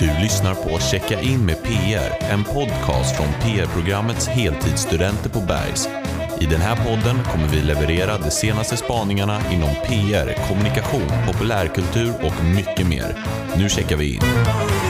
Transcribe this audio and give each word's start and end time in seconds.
Du 0.00 0.22
lyssnar 0.22 0.54
på 0.54 0.78
Checka 0.78 1.20
in 1.20 1.46
med 1.46 1.62
PR, 1.62 2.30
en 2.32 2.44
podcast 2.44 3.16
från 3.16 3.26
PR-programmets 3.42 4.28
heltidsstudenter 4.28 5.30
på 5.30 5.40
Bergs. 5.40 5.88
I 6.40 6.46
den 6.46 6.60
här 6.60 6.76
podden 6.76 7.24
kommer 7.24 7.48
vi 7.48 7.60
leverera 7.60 8.18
de 8.18 8.30
senaste 8.30 8.76
spaningarna 8.76 9.40
inom 9.52 9.74
PR, 9.74 10.48
kommunikation, 10.48 11.08
populärkultur 11.26 12.12
och 12.22 12.44
mycket 12.44 12.86
mer. 12.88 13.16
Nu 13.56 13.68
checkar 13.68 13.96
vi 13.96 14.14
in. 14.14 14.20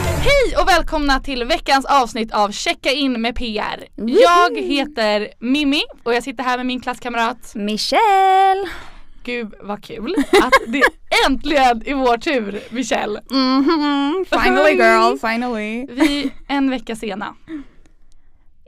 Hej 0.05 0.57
och 0.61 0.67
välkomna 0.67 1.19
till 1.19 1.43
veckans 1.43 1.85
avsnitt 1.85 2.31
av 2.33 2.51
Checka 2.51 2.91
in 2.91 3.21
med 3.21 3.35
PR. 3.35 3.87
Jag 3.95 4.57
heter 4.57 5.27
Mimmi 5.39 5.81
och 6.03 6.13
jag 6.13 6.23
sitter 6.23 6.43
här 6.43 6.57
med 6.57 6.65
min 6.65 6.81
klasskamrat 6.81 7.51
Michelle! 7.55 8.69
Gud 9.23 9.53
vad 9.61 9.83
kul 9.83 10.15
att 10.41 10.53
det 10.67 10.83
äntligen 11.27 11.81
är 11.85 11.95
vår 11.95 12.17
tur 12.17 12.59
Michelle. 12.69 13.21
Mhm, 13.31 14.25
finally 14.29 14.71
girl, 14.71 15.17
finally. 15.17 15.87
Vi 15.89 16.31
en 16.47 16.69
vecka 16.69 16.95
sena. 16.95 17.35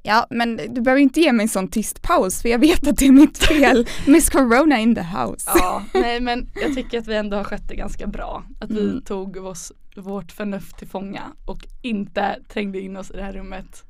Ja 0.04 0.28
men 0.30 0.58
du 0.58 0.82
behöver 0.82 1.02
inte 1.02 1.22
ge 1.22 1.32
mig 1.32 1.44
en 1.44 1.50
sån 1.50 1.68
tyst 1.68 2.02
paus 2.02 2.42
för 2.42 2.50
jag 2.50 2.60
vet 2.60 2.88
att 2.88 2.98
det 2.98 3.08
är 3.08 3.12
mitt 3.12 3.38
fel. 3.38 3.88
Miss 4.08 4.30
Corona 4.30 4.80
in 4.80 4.96
the 4.96 5.02
house. 5.02 5.52
Ja, 5.56 5.84
nej 5.94 6.20
men 6.20 6.50
jag 6.62 6.76
tycker 6.76 7.00
att 7.00 7.08
vi 7.08 7.16
ändå 7.16 7.38
har 7.38 7.44
skött 7.44 7.68
det 7.68 7.76
ganska 7.76 8.08
bra. 8.08 8.44
Att 8.62 8.72
vi 8.72 8.82
Mm. 8.90 9.02
tog 9.02 9.38
oss, 9.38 9.72
vårt 9.96 10.32
förnuft 10.32 10.78
till 10.78 10.88
fånga 10.88 11.22
och 11.46 11.60
inte 11.82 12.40
trängde 12.54 12.80
in 12.82 12.98
oss 12.98 13.12
i 13.12 13.14
det 13.14 13.24
här 13.24 13.34
rummet. 13.34 13.84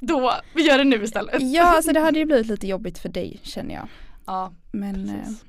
Då, 0.00 0.32
vi 0.54 0.62
gör 0.66 0.78
det 0.78 0.84
nu 0.84 1.04
istället. 1.04 1.34
Ja 1.40 1.62
alltså 1.76 1.92
det 1.92 2.00
hade 2.06 2.18
ju 2.18 2.24
blivit 2.24 2.46
lite 2.46 2.66
jobbigt 2.66 2.98
för 2.98 3.08
dig 3.08 3.40
känner 3.42 3.74
jag. 3.74 3.88
Ja, 4.26 4.52
Men 4.72 5.08
eh, 5.08 5.14
precis. 5.16 5.44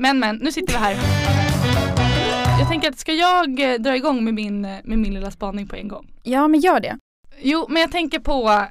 Men 0.00 0.18
men, 0.18 0.36
nu 0.36 0.52
sitter 0.52 0.72
vi 0.72 0.78
här. 0.78 0.96
Jag 2.58 2.68
tänker 2.68 2.88
att 2.88 2.98
ska 2.98 3.12
jag 3.12 3.72
eh, 3.72 3.78
dra 3.78 3.96
igång 3.96 4.24
med 4.24 4.34
min, 4.34 4.64
eh, 4.64 4.76
med 4.84 4.98
min 4.98 5.14
lilla 5.14 5.30
spaning 5.30 5.66
på 5.66 5.76
en 5.76 5.88
gång? 5.88 6.06
ja 6.22 6.48
men 6.48 6.60
gör 6.60 6.80
det. 6.80 6.98
Jo, 7.42 7.66
men 7.68 7.82
jag 7.82 7.92
tänker 7.92 8.18
på 8.18 8.66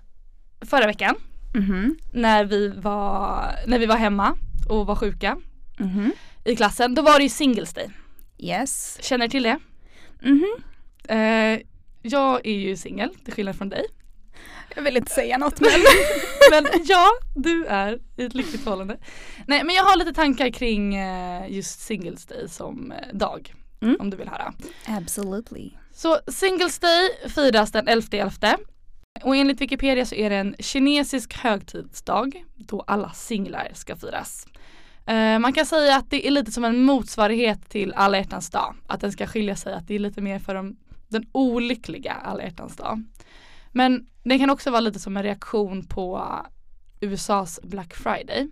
förra 0.65 0.87
veckan 0.87 1.15
Mhm, 1.55 1.97
när 2.13 2.45
vi 2.45 2.67
var, 2.69 3.49
när 3.67 3.79
vi 3.79 3.85
var 3.85 3.95
hemma 3.95 4.37
och 4.69 4.85
var 4.85 4.95
sjuka 4.95 5.37
mhm. 5.77 6.11
i 6.45 6.55
klassen. 6.55 6.95
Då 6.95 7.01
var 7.01 7.17
det 7.17 7.23
ju 7.23 7.29
Singles 7.29 7.73
Day. 7.73 7.89
Yes. 8.37 8.99
Känner 9.01 9.27
du 9.27 9.31
till 9.31 9.43
det? 9.43 9.59
Mhm. 10.21 10.55
Eh, 11.09 11.59
jag 12.01 12.45
är 12.45 12.59
ju 12.59 12.77
singel, 12.77 13.15
till 13.23 13.33
skillnad 13.33 13.55
från 13.55 13.69
dig. 13.69 13.85
Jag 14.77 14.83
vill 14.83 14.97
inte 14.97 15.11
säga 15.11 15.37
något 15.37 15.59
men. 15.59 15.71
Men 16.51 16.65
ja, 16.85 17.07
du 17.35 17.65
är 17.65 17.99
i 18.17 18.23
ett 18.23 18.33
lyckligt 18.33 18.63
förhållande. 18.63 18.97
Nej 19.47 19.63
men 19.63 19.75
jag 19.75 19.83
har 19.83 19.97
lite 19.97 20.13
tankar 20.13 20.49
kring 20.49 20.95
eh, 20.95 21.51
just 21.51 21.79
Singles 21.79 22.25
Day 22.25 22.49
som 22.49 22.91
eh, 22.91 22.97
dag. 23.13 23.53
Mm. 23.81 23.97
Om 23.99 24.09
du 24.09 24.17
vill 24.17 24.27
höra. 24.27 24.53
Absolutely. 24.87 25.71
Så 25.93 26.19
Singles 26.27 26.79
Day 26.79 27.09
firas 27.29 27.71
den 27.71 27.87
11.11. 27.87 28.57
Och 29.23 29.35
enligt 29.35 29.61
Wikipedia 29.61 30.05
så 30.05 30.15
är 30.15 30.29
det 30.29 30.35
en 30.35 30.55
kinesisk 30.59 31.37
högtidsdag 31.37 32.43
då 32.55 32.83
alla 32.87 33.11
singlar 33.13 33.71
ska 33.73 33.95
firas. 33.95 34.47
Eh, 35.05 35.39
man 35.39 35.53
kan 35.53 35.65
säga 35.65 35.95
att 35.95 36.09
det 36.09 36.27
är 36.27 36.31
lite 36.31 36.51
som 36.51 36.65
en 36.65 36.83
motsvarighet 36.83 37.69
till 37.69 37.93
alla 37.93 38.17
hjärtans 38.17 38.49
dag. 38.49 38.75
Att 38.87 39.01
den 39.01 39.11
ska 39.11 39.27
skilja 39.27 39.55
sig, 39.55 39.73
att 39.73 39.87
det 39.87 39.95
är 39.95 39.99
lite 39.99 40.21
mer 40.21 40.39
för 40.39 40.55
de, 40.55 40.77
den 41.07 41.25
olyckliga 41.31 42.13
alla 42.13 42.43
hjärtans 42.43 42.75
dag. 42.75 43.03
Men 43.77 44.07
den 44.23 44.39
kan 44.39 44.49
också 44.49 44.71
vara 44.71 44.81
lite 44.81 44.99
som 44.99 45.17
en 45.17 45.23
reaktion 45.23 45.83
på 45.83 46.25
USAs 46.99 47.59
Black 47.63 47.93
Friday. 47.93 48.49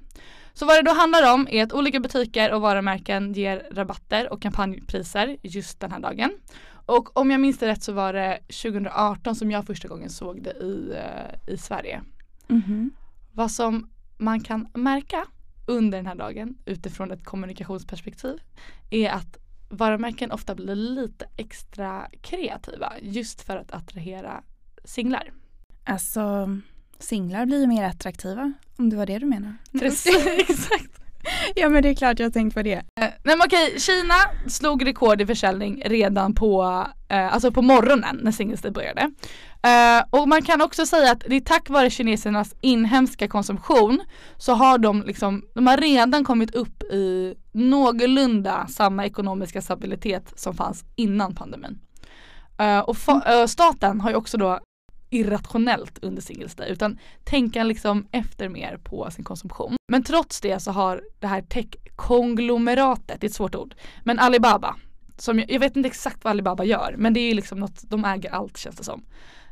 Så 0.53 0.65
vad 0.65 0.77
det 0.77 0.81
då 0.81 0.91
handlar 0.91 1.33
om 1.33 1.47
är 1.51 1.63
att 1.63 1.73
olika 1.73 1.99
butiker 1.99 2.53
och 2.53 2.61
varumärken 2.61 3.33
ger 3.33 3.67
rabatter 3.71 4.33
och 4.33 4.41
kampanjpriser 4.41 5.37
just 5.41 5.79
den 5.79 5.91
här 5.91 5.99
dagen. 5.99 6.31
Och 6.85 7.17
om 7.17 7.31
jag 7.31 7.41
minns 7.41 7.57
det 7.57 7.67
rätt 7.67 7.83
så 7.83 7.93
var 7.93 8.13
det 8.13 8.39
2018 8.47 9.35
som 9.35 9.51
jag 9.51 9.65
första 9.65 9.87
gången 9.87 10.09
såg 10.09 10.43
det 10.43 10.51
i, 10.51 10.91
eh, 10.95 11.53
i 11.53 11.57
Sverige. 11.57 12.01
Mhm. 12.47 12.91
Vad 13.33 13.51
som 13.51 13.89
man 14.17 14.39
kan 14.39 14.67
märka 14.73 15.25
under 15.67 15.97
den 15.97 16.07
här 16.07 16.15
dagen 16.15 16.57
utifrån 16.65 17.11
ett 17.11 17.25
kommunikationsperspektiv 17.25 18.39
är 18.89 19.09
att 19.09 19.37
varumärken 19.69 20.31
ofta 20.31 20.55
blir 20.55 20.75
lite 20.75 21.25
extra 21.37 22.07
kreativa 22.21 22.93
just 23.01 23.41
för 23.41 23.57
att 23.57 23.71
attrahera 23.71 24.43
singlar. 24.85 25.31
Alltså 25.85 26.49
singlar 26.99 27.45
blir 27.45 27.61
ju 27.61 27.67
mer 27.67 27.83
attraktiva 27.83 28.53
om 28.77 28.89
det 28.89 28.95
var 28.97 29.05
det 29.05 29.19
du 29.19 29.25
menar. 29.25 29.53
Precis, 29.79 30.25
exakt. 30.37 30.99
ja 31.55 31.69
men 31.69 31.83
det 31.83 31.89
är 31.89 31.95
klart 31.95 32.19
jag 32.19 32.25
har 32.25 32.31
tänkt 32.31 32.53
på 32.53 32.61
det. 32.61 32.73
Eh, 32.73 32.81
Nej 32.99 33.13
men 33.23 33.41
okej, 33.45 33.79
Kina 33.79 34.13
slog 34.47 34.85
rekord 34.85 35.21
i 35.21 35.25
försäljning 35.25 35.81
redan 35.85 36.33
på, 36.35 36.63
eh, 37.09 37.33
alltså 37.33 37.51
på 37.51 37.61
morgonen 37.61 38.19
när 38.23 38.31
Singles 38.31 38.61
började. 38.61 39.01
Eh, 39.63 40.03
och 40.09 40.27
man 40.27 40.41
kan 40.41 40.61
också 40.61 40.85
säga 40.85 41.11
att 41.11 41.19
det 41.27 41.35
är 41.35 41.39
tack 41.41 41.69
vare 41.69 41.89
kinesernas 41.89 42.55
inhemska 42.61 43.27
konsumtion 43.27 44.01
så 44.37 44.53
har 44.53 44.77
de 44.77 45.03
liksom, 45.03 45.43
de 45.55 45.67
har 45.67 45.77
redan 45.77 46.23
kommit 46.23 46.55
upp 46.55 46.83
i 46.83 47.35
någorlunda 47.51 48.67
samma 48.67 49.05
ekonomiska 49.05 49.61
stabilitet 49.61 50.33
som 50.35 50.53
fanns 50.55 50.83
innan 50.95 51.35
pandemin. 51.35 51.79
Eh, 52.59 52.79
och 52.79 52.95
fa- 52.95 53.41
eh, 53.41 53.45
staten 53.47 54.01
har 54.01 54.09
ju 54.09 54.15
också 54.15 54.37
då 54.37 54.59
irrationellt 55.09 56.03
under 56.03 56.21
Singles 56.21 56.55
Day 56.55 56.71
utan 56.71 56.99
tänka 57.23 57.63
liksom 57.63 58.07
efter 58.11 58.49
mer 58.49 58.77
på 58.83 59.11
sin 59.11 59.23
konsumtion. 59.23 59.75
Men 59.91 60.03
trots 60.03 60.41
det 60.41 60.59
så 60.59 60.71
har 60.71 61.03
det 61.19 61.27
här 61.27 61.41
tech-konglomeratet, 61.41 63.21
det 63.21 63.25
är 63.25 63.29
ett 63.29 63.35
svårt 63.35 63.55
ord, 63.55 63.75
men 64.03 64.19
Alibaba, 64.19 64.75
som 65.17 65.39
jag, 65.39 65.51
jag 65.51 65.59
vet 65.59 65.75
inte 65.75 65.87
exakt 65.87 66.23
vad 66.23 66.31
Alibaba 66.31 66.63
gör 66.63 66.95
men 66.97 67.13
det 67.13 67.19
är 67.19 67.35
liksom 67.35 67.59
något, 67.59 67.81
de 67.89 68.05
äger 68.05 68.31
allt 68.31 68.57
känns 68.57 68.75
det 68.75 68.83
som. 68.83 69.03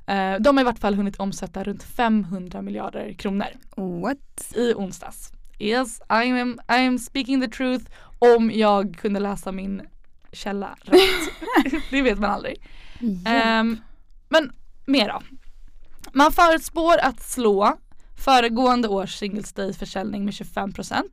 Eh, 0.07 0.35
de 0.39 0.57
har 0.57 0.61
i 0.61 0.65
vart 0.65 0.79
fall 0.79 0.95
hunnit 0.95 1.15
omsätta 1.15 1.63
runt 1.63 1.83
500 1.83 2.61
miljarder 2.61 3.13
kronor 3.13 3.47
What? 3.75 4.53
i 4.55 4.73
onsdags. 4.73 5.31
Yes, 5.59 6.01
I 6.09 6.41
am, 6.41 6.59
I 6.69 6.85
am 6.87 6.99
speaking 6.99 7.41
the 7.41 7.47
truth 7.47 7.85
om 8.19 8.51
jag 8.51 8.97
kunde 9.01 9.19
läsa 9.19 9.51
min 9.51 9.81
källa 10.31 10.77
rätt. 10.81 11.01
det 11.91 12.01
vet 12.01 12.19
man 12.19 12.31
aldrig. 12.31 12.61
Ehm, 13.25 13.77
men 14.29 14.51
mer 14.85 15.07
då. 15.07 15.21
Man 16.13 16.31
förutspår 16.31 16.97
att 17.01 17.23
slå 17.23 17.77
föregående 18.17 18.87
års 18.87 19.15
Singles 19.15 19.53
Day 19.53 19.73
försäljning 19.73 20.25
med 20.25 20.33
25%. 20.33 21.03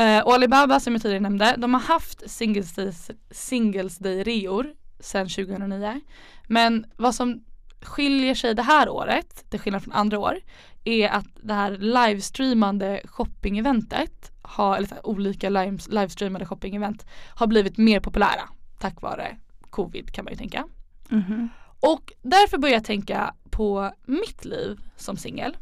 Uh, 0.00 0.26
och 0.26 0.34
Alibaba 0.34 0.80
som 0.80 0.92
jag 0.92 1.02
tidigare 1.02 1.20
nämnde, 1.20 1.54
de 1.58 1.74
har 1.74 1.80
haft 1.80 2.30
Singles 2.30 2.74
Day, 2.74 2.92
Singles 3.30 3.98
Day 3.98 4.22
reor 4.22 4.66
sedan 5.00 5.28
2009. 5.28 6.00
Men 6.48 6.86
vad 6.96 7.14
som 7.14 7.44
skiljer 7.80 8.34
sig 8.34 8.54
det 8.54 8.62
här 8.62 8.88
året, 8.88 9.50
till 9.50 9.60
skillnad 9.60 9.82
från 9.82 9.92
andra 9.92 10.18
år, 10.18 10.38
är 10.84 11.08
att 11.08 11.26
det 11.42 11.54
här 11.54 11.70
livestreamande 11.70 13.00
shoppingeventet, 13.04 14.32
har, 14.42 14.76
eller 14.76 14.88
så 14.88 14.94
här, 14.94 15.06
olika 15.06 15.48
livestreamade 15.88 16.46
shoppingevent, 16.46 17.06
har 17.34 17.46
blivit 17.46 17.78
mer 17.78 18.00
populära 18.00 18.48
tack 18.82 19.02
vare 19.02 19.36
covid 19.70 20.12
kan 20.12 20.24
man 20.24 20.32
ju 20.32 20.38
tänka. 20.38 20.64
Mhm. 21.08 21.48
Och 21.82 22.12
därför 22.22 22.58
börjar 22.58 22.74
jag 22.74 22.84
tänka 22.84 23.34
på 23.50 23.92
mitt 24.06 24.44
liv 24.44 24.80
som 24.96 25.16
singel. 25.16 25.56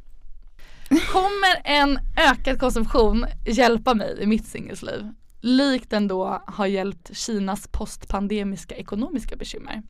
Kommer 1.12 1.60
en 1.64 1.98
ökad 2.16 2.60
konsumtion 2.60 3.26
hjälpa 3.47 3.94
mig 3.94 4.19
i 4.20 4.26
mitt 4.26 4.47
singelsliv? 4.47 5.12
Likt 5.41 5.91
den 5.91 6.09
då 6.09 6.42
har 6.47 6.66
hjälpt 6.66 7.16
Kinas 7.16 7.69
postpandemiska 7.69 8.75
ekonomiska 8.75 9.36
bekymmer. 9.36 9.82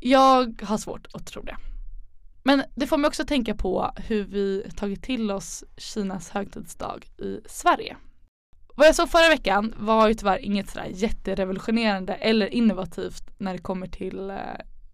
Jag 0.00 0.62
har 0.62 0.78
svårt 0.78 1.06
att 1.12 1.26
tro 1.26 1.42
det. 1.42 1.56
Men 2.42 2.62
det 2.74 2.86
får 2.86 2.98
mig 2.98 3.08
också 3.08 3.24
tänka 3.24 3.54
på 3.54 3.90
hur 3.96 4.24
vi 4.24 4.70
tagit 4.76 5.02
till 5.02 5.30
oss 5.30 5.64
Kinas 5.76 6.30
högtidsdag 6.30 7.06
i 7.18 7.40
Sverige. 7.46 7.96
Vad 8.76 8.86
jag 8.86 8.94
såg 8.94 9.10
förra 9.10 9.28
veckan 9.28 9.74
var 9.78 10.08
ju 10.08 10.14
tyvärr 10.14 10.38
inget 10.38 10.70
sådär 10.70 10.88
jätterevolutionerande 10.90 12.14
eller 12.14 12.46
innovativt 12.46 13.30
när 13.38 13.52
det 13.52 13.58
kommer 13.58 13.86
till 13.86 14.30
eh, 14.30 14.36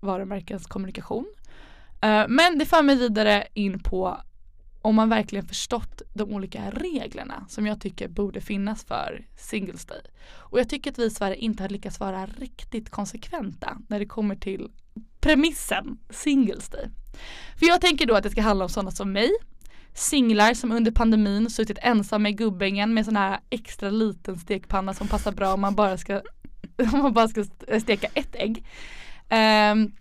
varumärkens 0.01 0.67
kommunikation. 0.67 1.27
Eh, 2.01 2.25
men 2.29 2.59
det 2.59 2.67
för 2.67 2.83
mig 2.83 2.97
vidare 2.97 3.47
in 3.55 3.81
på 3.83 4.21
om 4.83 4.95
man 4.95 5.09
verkligen 5.09 5.47
förstått 5.47 6.03
de 6.15 6.23
olika 6.33 6.71
reglerna 6.71 7.47
som 7.49 7.67
jag 7.67 7.81
tycker 7.81 8.09
borde 8.09 8.41
finnas 8.41 8.85
för 8.85 9.27
Singles 9.37 9.87
Day. 9.87 10.01
Och 10.31 10.61
jag 10.61 10.69
tycker 10.69 10.91
att 10.91 10.99
vi 10.99 11.05
i 11.05 11.11
Sverige 11.11 11.37
inte 11.37 11.63
har 11.63 11.69
lyckats 11.69 12.01
vara 12.01 12.27
riktigt 12.27 12.91
konsekventa 12.91 13.79
när 13.89 13.99
det 13.99 14.07
kommer 14.07 14.37
till 14.37 14.71
premissen 15.21 15.99
Singles 16.11 16.69
Day. 16.69 16.89
För 17.59 17.67
jag 17.67 17.81
tänker 17.81 18.07
då 18.07 18.15
att 18.15 18.23
det 18.23 18.31
ska 18.31 18.43
handla 18.43 18.65
om 18.65 18.69
sådana 18.69 18.91
som 18.91 19.13
mig, 19.13 19.31
singlar 19.95 20.55
som 20.55 20.73
under 20.73 20.91
pandemin 20.91 21.51
suttit 21.51 21.79
ensamma 21.83 22.29
i 22.29 22.33
Gubbängen 22.33 22.95
med 22.95 23.05
sån 23.05 23.17
här 23.17 23.41
extra 23.51 23.91
liten 23.91 24.39
stekpanna 24.39 24.95
som 24.95 25.09
passar 25.09 25.33
bra 25.33 25.55
om 25.55 25.61
man 25.61 25.75
bara 25.75 25.99
ska, 25.99 26.15
om 26.93 27.03
man 27.03 27.13
bara 27.13 27.29
ska 27.29 27.45
steka 27.81 28.09
ett 28.15 28.35
ägg. 28.35 28.67
Um, 29.73 29.93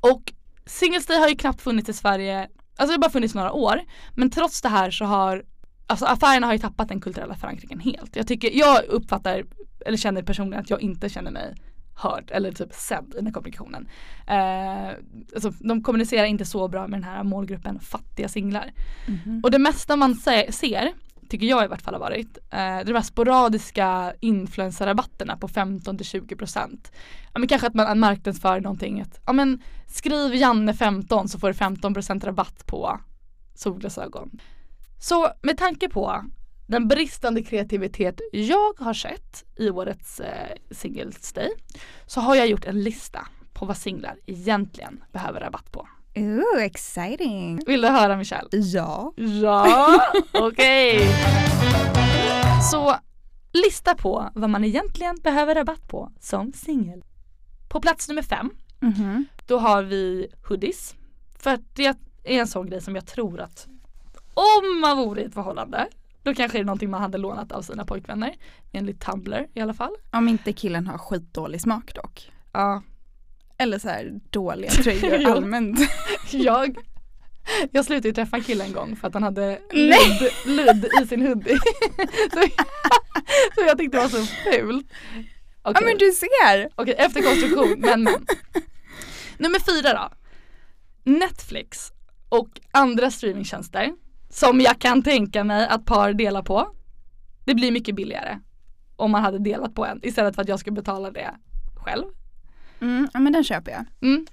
och 0.00 0.32
Singles 0.66 1.06
Day 1.06 1.18
har 1.18 1.28
ju 1.28 1.36
knappt 1.36 1.60
funnits 1.62 1.88
i 1.88 1.92
Sverige, 1.92 2.40
alltså 2.40 2.86
det 2.86 2.92
har 2.92 2.98
bara 2.98 3.10
funnits 3.10 3.34
några 3.34 3.52
år. 3.52 3.80
Men 4.14 4.30
trots 4.30 4.62
det 4.62 4.68
här 4.68 4.90
så 4.90 5.04
har 5.04 5.44
Alltså 5.86 6.06
affärerna 6.06 6.46
har 6.46 6.52
ju 6.54 6.58
tappat 6.58 6.88
den 6.88 7.00
kulturella 7.00 7.34
förankringen 7.34 7.80
helt. 7.80 8.16
Jag 8.16 8.26
tycker, 8.26 8.50
jag 8.58 8.84
uppfattar, 8.84 9.44
eller 9.86 9.96
känner 9.96 10.22
personligen 10.22 10.62
att 10.62 10.70
jag 10.70 10.80
inte 10.80 11.08
känner 11.08 11.30
mig 11.30 11.54
hörd 11.96 12.30
eller 12.34 12.52
typ 12.52 12.72
sedd 12.72 13.06
i 13.12 13.16
den 13.16 13.26
här 13.26 13.32
kommunikationen. 13.32 13.88
Eh, 14.26 14.88
alltså, 15.34 15.50
de 15.60 15.82
kommunicerar 15.82 16.24
inte 16.24 16.44
så 16.44 16.68
bra 16.68 16.86
med 16.86 17.00
den 17.00 17.04
här 17.04 17.22
målgruppen 17.24 17.80
fattiga 17.80 18.28
singlar. 18.28 18.72
Mhm. 19.08 19.40
Och 19.44 19.50
det 19.50 19.58
mesta 19.58 19.96
man 19.96 20.14
se- 20.14 20.52
ser, 20.52 20.92
tycker 21.30 21.46
jag 21.46 21.64
i 21.64 21.68
vart 21.68 21.82
fall 21.82 21.94
har 21.94 22.00
varit, 22.00 22.38
eh, 22.50 22.78
de 22.86 22.92
här 22.92 23.02
sporadiska 23.02 24.12
influencerrabatterna 24.20 25.36
på 25.36 25.48
15-20%. 25.48 26.92
Ja 27.32 27.38
men 27.38 27.48
kanske 27.48 27.66
att 27.66 27.74
man 27.74 27.98
marknadsför 27.98 28.60
någonting 28.60 29.00
att, 29.00 29.20
ja 29.26 29.32
men 29.32 29.62
skriv 29.86 30.34
Janne 30.34 30.74
15 30.74 31.28
så 31.28 31.38
får 31.38 31.48
du 31.48 31.54
15% 31.54 32.24
rabatt 32.24 32.66
på 32.66 33.00
solglasögon. 33.54 34.40
Så 35.00 35.28
med 35.42 35.58
tanke 35.58 35.88
på 35.88 36.24
den 36.66 36.88
bristande 36.88 37.42
kreativitet 37.42 38.20
jag 38.32 38.78
har 38.78 38.94
sett 38.94 39.44
i 39.56 39.70
årets 39.70 40.20
eh, 40.20 40.56
Singles 40.70 41.32
Day 41.32 41.50
så 42.06 42.20
har 42.20 42.34
jag 42.34 42.48
gjort 42.48 42.64
en 42.64 42.82
lista 42.82 43.26
på 43.52 43.66
vad 43.66 43.76
singlar 43.76 44.16
egentligen 44.26 45.04
behöver 45.12 45.40
rabatt 45.40 45.72
på. 45.72 45.88
Ooh, 46.14 46.62
exciting. 46.64 47.60
Vill 47.66 47.80
du 47.80 47.88
höra 47.88 48.16
Michelle? 48.16 48.48
Ja. 48.52 49.12
Ja, 49.16 50.02
okej. 50.32 51.00
Så 52.70 52.96
lista 53.52 53.94
på 53.94 54.30
vad 54.34 54.50
man 54.50 54.64
egentligen 54.64 55.16
behöver 55.22 55.54
rabatt 55.54 55.88
på 55.88 56.12
som 56.20 56.52
singel. 56.52 57.04
På 57.68 57.80
plats 57.80 58.08
nummer 58.08 58.22
fem, 58.22 58.50
Mhm. 58.80 59.26
då 59.46 59.58
har 59.58 59.82
vi 59.82 60.26
hoodies. 60.48 60.94
För 61.38 61.50
att 61.50 61.60
det 61.76 61.86
är 62.24 62.40
en 62.40 62.46
sån 62.46 62.66
grej 62.66 62.80
som 62.80 62.94
jag 62.94 63.06
tror 63.06 63.40
att 63.40 63.66
om 64.34 64.80
man 64.80 64.96
vore 64.98 65.20
i 65.22 65.24
ett 65.24 65.34
förhållande 65.34 65.88
då 66.22 66.34
kanske 66.34 66.58
det 66.58 66.62
är 66.62 66.64
någonting 66.64 66.90
man 66.90 67.00
hade 67.02 67.18
lånat 67.18 67.52
av 67.52 67.62
sina 67.62 67.84
pojkvänner. 67.84 68.34
Enligt 68.72 69.00
Tumblr 69.00 69.46
i 69.54 69.60
alla 69.60 69.74
fall. 69.74 69.94
Om 70.12 70.28
inte 70.28 70.52
killen 70.52 70.86
har 70.86 70.98
skitdålig 70.98 71.60
smak 71.60 71.94
dock. 71.94 72.32
Ja, 72.52 72.82
Eller 73.60 73.78
så 73.78 73.88
här 73.88 74.20
dåliga 74.30 74.70
tröjor 74.82 75.16
Jo. 75.20 75.30
allmänt. 75.30 75.78
jag 76.30 76.76
jag 77.72 77.84
slutade 77.84 78.08
ju 78.08 78.14
träffa 78.14 78.36
en 78.36 78.42
kille 78.42 78.64
en 78.64 78.72
gång 78.72 78.96
för 78.96 79.08
att 79.08 79.14
han 79.14 79.22
hade 79.22 79.58
ludd, 79.72 80.30
ludd 80.46 80.88
i 81.02 81.06
sin 81.06 81.22
hoodie. 81.26 81.58
så, 82.32 82.42
så 83.54 83.60
jag 83.66 83.78
tyckte 83.78 83.96
det 83.96 84.02
var 84.02 84.08
så 84.08 84.24
fult. 84.26 84.86
Ja 85.62 85.70
Okej, 85.70 85.84
men 85.84 85.98
du 85.98 86.12
ser. 86.12 86.68
okej, 86.74 86.94
efter 86.98 87.22
konstruktion, 87.22 87.74
men 87.78 88.02
men. 88.02 88.26
Nummer 89.38 89.58
fyra 89.58 89.92
då. 89.92 90.10
Netflix 91.12 91.92
och 92.28 92.48
andra 92.72 93.10
streamingtjänster 93.10 93.92
som 94.30 94.60
jag 94.60 94.78
kan 94.78 95.02
tänka 95.02 95.44
mig 95.44 95.66
att 95.66 95.84
par 95.84 96.12
delar 96.12 96.42
på. 96.42 96.70
Det 97.44 97.54
blir 97.54 97.72
mycket 97.72 97.94
billigare 97.94 98.38
om 98.96 99.10
man 99.10 99.22
hade 99.22 99.38
delat 99.38 99.74
på 99.74 99.86
en 99.86 100.00
istället 100.02 100.34
för 100.34 100.42
att 100.42 100.48
jag 100.48 100.60
ska 100.60 100.70
betala 100.70 101.10
det 101.10 101.30
själv. 101.76 102.04
Mm, 102.80 103.08
ja 103.12 103.20
men 103.20 103.32
den 103.32 103.44
köper 103.44 103.72
jag. 103.72 103.84
Mm. 104.02 104.26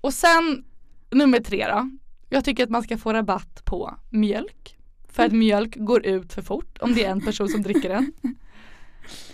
Och 0.00 0.14
sen 0.14 0.64
nummer 1.10 1.40
tre 1.40 1.66
då. 1.66 1.90
Jag 2.28 2.44
tycker 2.44 2.64
att 2.64 2.70
man 2.70 2.82
ska 2.82 2.98
få 2.98 3.12
rabatt 3.12 3.64
på 3.64 3.94
mjölk. 4.10 4.78
För 5.08 5.26
att 5.26 5.32
mjölk 5.32 5.76
går 5.76 6.06
ut 6.06 6.32
för 6.32 6.42
fort 6.42 6.78
om 6.80 6.94
det 6.94 7.04
är 7.04 7.10
en 7.10 7.20
person 7.20 7.48
som 7.48 7.62
dricker 7.62 7.88
den. 7.88 8.12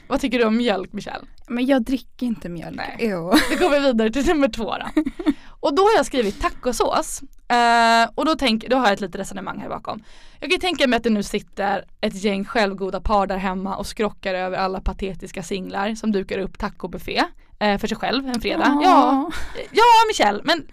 Vad 0.09 0.21
tycker 0.21 0.39
du 0.39 0.45
om 0.45 0.57
mjölk 0.57 0.93
Michelle? 0.93 1.27
Men 1.49 1.67
jag 1.67 1.83
dricker 1.83 2.27
inte 2.27 2.49
mjölk. 2.49 2.77
Nej. 2.77 2.97
Jo. 2.99 3.33
Då 3.51 3.57
går 3.59 3.71
vi 3.71 3.81
vidare 3.81 4.11
till 4.11 4.27
nummer 4.27 4.49
två 4.49 4.75
då. 4.75 5.03
Och 5.61 5.75
då 5.75 5.83
har 5.83 5.97
jag 5.97 6.07
skrivit 6.07 6.41
tacosås. 6.41 7.23
Eh, 7.49 8.11
och 8.15 8.25
då, 8.25 8.35
tänk, 8.39 8.69
då 8.69 8.77
har 8.77 8.85
jag 8.85 8.93
ett 8.93 9.01
litet 9.01 9.21
resonemang 9.21 9.59
här 9.59 9.69
bakom. 9.69 10.03
Jag 10.41 10.51
kan 10.51 10.61
tänka 10.61 10.87
mig 10.87 10.97
att 10.97 11.03
det 11.03 11.11
nu 11.11 11.23
sitter 11.23 11.85
ett 12.01 12.25
gäng 12.25 12.45
självgoda 12.45 13.01
par 13.01 13.27
där 13.27 13.37
hemma 13.37 13.77
och 13.77 13.87
skrockar 13.87 14.35
över 14.35 14.59
alla 14.59 14.81
patetiska 14.81 15.43
singlar 15.43 15.95
som 15.95 16.13
dukar 16.13 16.39
upp 16.39 16.59
tacobuffé 16.59 17.25
för 17.61 17.87
sig 17.87 17.97
själv 17.97 18.29
en 18.29 18.41
fredag. 18.41 18.81
Ja, 18.83 19.31
ja 19.71 19.85
Michelle, 20.09 20.41
men 20.45 20.67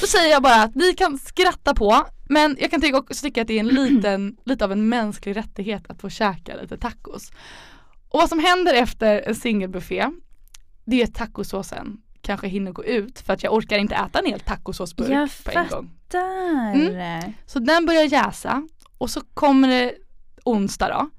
då 0.00 0.06
säger 0.06 0.30
jag 0.30 0.42
bara 0.42 0.62
att 0.62 0.72
vi 0.74 0.94
kan 0.94 1.18
skratta 1.18 1.74
på 1.74 2.04
men 2.28 2.56
jag 2.60 2.70
kan 2.70 2.80
tycka 2.80 2.98
också 2.98 3.22
tycka 3.22 3.42
att 3.42 3.48
det 3.48 3.54
är 3.54 3.60
en 3.60 3.68
liten, 3.68 4.36
lite 4.44 4.64
av 4.64 4.72
en 4.72 4.88
mänsklig 4.88 5.36
rättighet 5.36 5.90
att 5.90 6.00
få 6.00 6.10
käka 6.10 6.56
lite 6.56 6.78
tacos. 6.78 7.30
Och 8.08 8.20
vad 8.20 8.28
som 8.28 8.38
händer 8.38 8.74
efter 8.74 9.22
en 9.28 9.34
singelbuffé 9.34 10.10
det 10.84 11.00
är 11.00 11.04
att 11.04 11.14
tacosåsen 11.14 12.00
kanske 12.22 12.48
hinner 12.48 12.72
gå 12.72 12.84
ut 12.84 13.18
för 13.18 13.32
att 13.32 13.42
jag 13.42 13.54
orkar 13.54 13.78
inte 13.78 13.94
äta 13.94 14.18
en 14.18 14.26
hel 14.26 14.40
tacosåsburk 14.40 15.10
Jag 15.10 15.30
på 15.44 15.58
en 15.58 15.68
gång. 15.68 15.90
Där. 16.08 17.34
Så 17.46 17.58
den 17.58 17.86
börjar 17.86 18.02
jäsa 18.02 18.68
och 18.98 19.10
så 19.10 19.20
kommer 19.34 19.68
det 19.68 19.94
onsdag 20.44 20.88
då. 20.88 21.10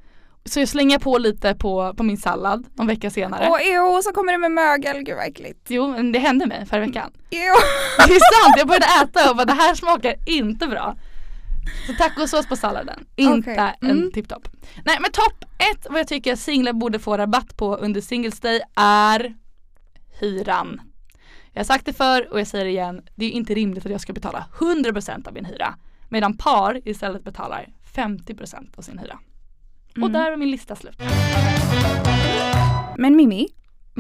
Så 0.46 0.60
jag 0.60 0.70
slänger 0.70 1.00
på 1.00 1.18
lite 1.18 1.56
på, 1.56 1.94
på 1.98 2.04
min 2.04 2.18
sallad 2.18 2.66
någon 2.74 2.88
vecka 2.88 3.10
senare. 3.10 3.48
Åh 3.52 3.60
jo, 3.64 4.02
så 4.04 4.12
kommer 4.12 4.32
det 4.32 4.38
med 4.38 4.52
mögel, 4.52 5.04
gud 5.04 5.16
vad 5.16 5.28
äckligt. 5.28 5.60
Jo 5.68 5.88
men 5.88 6.12
det 6.12 6.20
hände 6.20 6.46
mig 6.46 6.66
förra 6.66 6.80
veckan. 6.80 7.12
Jo. 7.30 7.54
Det 8.08 8.14
är 8.14 8.44
sant, 8.44 8.56
jag 8.58 8.68
började 8.68 8.86
äta 9.04 9.30
och 9.30 9.36
bara 9.36 9.46
det 9.46 9.54
här 9.54 9.76
smakar 9.76 10.16
inte 10.26 10.68
bra. 10.68 10.96
Så 11.88 11.94
tacosås 11.94 12.48
på 12.48 12.56
salladen, 12.56 13.06
inte 13.16 13.74
en 13.82 13.92
mm. 13.92 14.12
tipptopp. 14.12 14.48
Nej 14.86 14.98
men 15.02 15.12
topp 15.12 15.46
ett 15.58 15.88
vad 15.90 16.00
jag 16.00 16.08
tycker 16.08 16.36
singlar 16.36 16.74
borde 16.74 17.00
få 17.00 17.18
rabatt 17.18 17.58
på 17.58 17.76
under 17.76 18.02
Singles 18.02 18.40
Day 18.40 18.62
är 18.76 19.34
hyran. 20.20 20.82
Jag 21.54 21.60
har 21.60 21.66
sagt 21.66 21.86
det 21.86 21.94
förr 21.94 22.28
och 22.32 22.40
jag 22.40 22.48
säger 22.48 22.66
det 22.66 22.72
igen, 22.72 23.02
det 23.16 23.26
är 23.26 23.30
inte 23.30 23.54
rimligt 23.54 23.86
att 23.86 23.92
jag 23.92 24.02
ska 24.02 24.14
betala 24.14 24.46
100% 24.60 25.28
av 25.28 25.34
min 25.34 25.46
hyra. 25.46 25.76
Medan 26.10 26.38
par 26.38 26.88
istället 26.88 27.24
betalar 27.24 27.68
50% 27.96 28.78
av 28.78 28.82
sin 28.82 29.00
hyra. 29.00 29.20
Och 29.92 29.98
Mm. 29.98 30.12
där 30.12 30.30
var 30.30 30.38
min 30.38 30.52
lista 30.52 30.76
slut. 30.76 30.96
Men 32.98 33.16
Mimi, 33.16 33.36
Mm. 33.36 33.48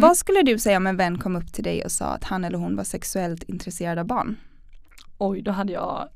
vad 0.10 0.18
skulle 0.18 0.42
du 0.42 0.60
säga 0.60 0.78
om 0.78 0.88
en 0.88 0.98
vän 0.98 1.18
kom 1.18 1.36
upp 1.36 1.54
till 1.54 1.64
dig 1.64 1.84
och 1.86 1.92
sa 1.92 2.06
att 2.06 2.24
han 2.24 2.44
eller 2.44 2.58
hon 2.58 2.76
var 2.76 2.84
sexuellt 2.84 3.44
intresserad 3.44 4.00
av 4.00 4.06
barn? 4.06 4.36
Oj, 5.18 5.42
då 5.42 5.52
hade 5.52 5.74
jag 5.74 6.10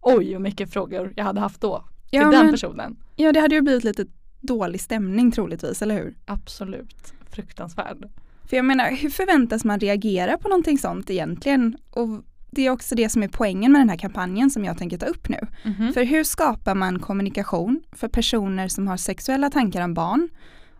Oj, 0.00 0.32
hur 0.32 0.38
mycket 0.38 0.72
frågor 0.72 1.12
jag 1.16 1.24
hade 1.24 1.40
haft 1.40 1.60
då 1.60 1.78
till 2.10 2.18
Ja, 2.20 2.30
den 2.30 2.44
men- 2.44 2.50
personen. 2.50 2.96
Ja, 3.16 3.32
det 3.32 3.40
hade 3.40 3.54
ju 3.54 3.60
blivit 3.60 3.84
lite 3.84 4.06
dålig 4.40 4.80
stämning 4.80 5.30
troligtvis, 5.32 5.82
eller 5.82 5.94
hur? 5.94 6.14
Absolut 6.24 7.12
fruktansvärd. 7.30 8.08
För 8.44 8.56
jag 8.56 8.64
menar, 8.64 8.90
hur 8.90 9.10
förväntas 9.10 9.64
man 9.64 9.80
reagera 9.80 10.38
på 10.38 10.48
någonting 10.48 10.78
sånt 10.78 11.10
egentligen? 11.10 11.76
Och 11.90 12.08
det 12.56 12.66
är 12.66 12.70
också 12.70 12.94
det 12.94 13.08
som 13.08 13.22
är 13.22 13.28
poängen 13.28 13.72
med 13.72 13.80
den 13.80 13.88
här 13.88 13.96
kampanjen 13.96 14.50
som 14.50 14.64
jag 14.64 14.78
tänker 14.78 14.98
ta 14.98 15.06
upp 15.06 15.28
nu. 15.28 15.38
Mhm. 15.64 15.92
För 15.92 16.04
hur 16.04 16.24
skapar 16.24 16.74
man 16.74 16.98
kommunikation 16.98 17.82
för 17.92 18.08
personer 18.08 18.68
som 18.68 18.88
har 18.88 18.96
sexuella 18.96 19.50
tankar 19.50 19.82
om 19.82 19.94
barn? 19.94 20.28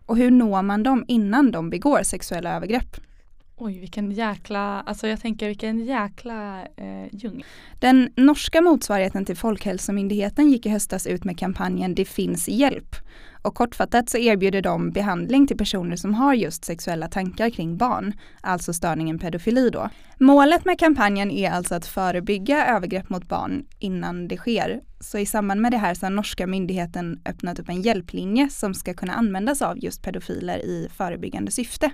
Och 0.05 0.17
hur 0.17 0.31
når 0.31 0.61
man 0.61 0.83
dem 0.83 1.05
innan 1.07 1.51
de 1.51 1.69
begår 1.69 2.03
sexuella 2.03 2.55
övergrepp? 2.55 2.97
Oj, 3.59 3.79
vilken 3.79 4.11
jäkla, 4.11 4.81
alltså 4.81 5.07
jag 5.07 5.21
tänker 5.21 5.47
vilken 5.47 5.85
jäkla 5.85 6.61
eh, 6.61 7.07
djungel. 7.11 7.45
Den 7.79 8.09
norska 8.15 8.61
motsvarigheten 8.61 9.25
till 9.25 9.37
Folkhälsomyndigheten 9.37 10.49
gick 10.49 10.65
i 10.65 10.69
höstas 10.69 11.07
ut 11.07 11.23
med 11.23 11.39
kampanjen 11.39 11.95
Det 11.95 12.05
finns 12.05 12.49
hjälp. 12.49 12.95
Och 13.41 13.55
kortfattat 13.55 14.09
så 14.09 14.17
erbjuder 14.17 14.61
de 14.61 14.91
behandling 14.91 15.47
till 15.47 15.57
personer 15.57 15.95
som 15.95 16.13
har 16.13 16.33
just 16.33 16.65
sexuella 16.65 17.07
tankar 17.07 17.49
kring 17.49 17.77
barn, 17.77 18.13
alltså 18.41 18.73
störningen 18.73 19.19
pedofili 19.19 19.69
då. 19.69 19.89
Målet 20.19 20.65
med 20.65 20.79
kampanjen 20.79 21.31
är 21.31 21.51
alltså 21.51 21.75
att 21.75 21.85
förebygga 21.85 22.67
övergrepp 22.67 23.09
mot 23.09 23.27
barn 23.27 23.65
innan 23.79 24.27
det 24.27 24.37
sker. 24.37 24.81
Så 24.99 25.17
i 25.17 25.25
samband 25.25 25.61
med 25.61 25.71
det 25.71 25.77
här 25.77 25.93
så 25.93 26.05
har 26.05 26.11
norska 26.11 26.47
myndigheten 26.47 27.21
öppnat 27.25 27.59
upp 27.59 27.69
en 27.69 27.81
hjälplinje 27.81 28.49
som 28.49 28.73
ska 28.73 28.93
kunna 28.93 29.13
användas 29.13 29.61
av 29.61 29.77
just 29.83 30.01
pedofiler 30.01 30.57
i 30.57 30.89
förebyggande 30.97 31.51
syfte. 31.51 31.91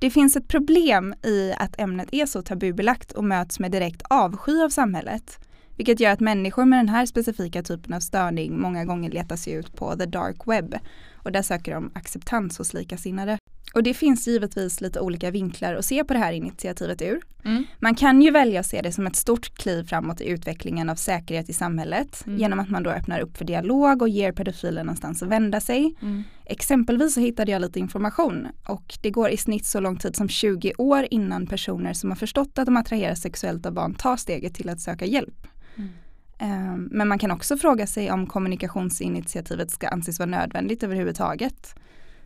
Det 0.00 0.10
finns 0.10 0.36
ett 0.36 0.48
problem 0.48 1.14
i 1.22 1.52
att 1.58 1.80
ämnet 1.80 2.08
är 2.12 2.26
så 2.26 2.42
tabubelagt 2.42 3.12
och 3.12 3.24
möts 3.24 3.58
med 3.60 3.72
direkt 3.72 4.02
avsky 4.10 4.62
av 4.62 4.68
samhället. 4.68 5.38
Vilket 5.76 6.00
gör 6.00 6.12
att 6.12 6.20
människor 6.20 6.64
med 6.64 6.78
den 6.78 6.88
här 6.88 7.06
specifika 7.06 7.62
typen 7.62 7.94
av 7.94 8.00
störning 8.00 8.60
många 8.60 8.84
gånger 8.84 9.10
letar 9.10 9.36
sig 9.36 9.52
ut 9.52 9.76
på 9.76 9.96
the 9.96 10.06
dark 10.06 10.46
web. 10.46 10.74
Och 11.14 11.32
där 11.32 11.42
söker 11.42 11.74
de 11.74 11.90
acceptans 11.94 12.58
hos 12.58 12.74
likasinnade. 12.74 13.39
Och 13.74 13.82
det 13.82 13.94
finns 13.94 14.26
givetvis 14.28 14.80
lite 14.80 15.00
olika 15.00 15.30
vinklar 15.30 15.74
att 15.74 15.84
se 15.84 16.04
på 16.04 16.12
det 16.12 16.18
här 16.18 16.32
initiativet 16.32 17.02
ur. 17.02 17.20
Mm. 17.44 17.64
Man 17.78 17.94
kan 17.94 18.22
ju 18.22 18.30
välja 18.30 18.60
att 18.60 18.66
se 18.66 18.82
det 18.82 18.92
som 18.92 19.06
ett 19.06 19.16
stort 19.16 19.54
kliv 19.54 19.84
framåt 19.84 20.20
i 20.20 20.28
utvecklingen 20.28 20.90
av 20.90 20.94
säkerhet 20.94 21.48
i 21.50 21.52
samhället 21.52 22.22
Mm. 22.26 22.38
genom 22.38 22.58
att 22.60 22.68
man 22.70 22.82
då 22.82 22.90
öppnar 22.90 23.20
upp 23.20 23.36
för 23.36 23.44
dialog 23.44 24.02
och 24.02 24.08
ger 24.08 24.32
pedofiler 24.32 24.84
någonstans 24.84 25.22
att 25.22 25.28
vända 25.28 25.60
sig. 25.60 25.94
Mm. 26.02 26.22
Exempelvis 26.44 27.14
så 27.14 27.20
hittade 27.20 27.52
jag 27.52 27.60
lite 27.62 27.78
information 27.80 28.46
och 28.68 28.98
det 29.02 29.10
går 29.10 29.30
i 29.30 29.36
snitt 29.36 29.66
så 29.66 29.80
lång 29.80 29.96
tid 29.96 30.16
som 30.16 30.28
20 30.28 30.72
år 30.78 31.06
innan 31.10 31.46
personer 31.46 31.92
som 31.92 32.10
har 32.10 32.16
förstått 32.16 32.58
att 32.58 32.66
de 32.66 32.76
attraheras 32.76 33.20
sexuellt 33.20 33.66
av 33.66 33.72
barn 33.72 33.94
tar 33.94 34.16
steget 34.16 34.54
till 34.54 34.68
att 34.68 34.80
söka 34.80 35.04
hjälp. 35.04 35.46
Mm. 35.76 35.90
Ehm, 36.38 36.88
Men 36.92 37.08
man 37.08 37.18
kan 37.18 37.30
också 37.30 37.56
fråga 37.56 37.86
sig 37.86 38.10
om 38.12 38.26
kommunikationsinitiativet 38.26 39.70
ska 39.70 39.88
anses 39.88 40.18
vara 40.18 40.30
nödvändigt 40.30 40.82
överhuvudtaget. 40.82 41.74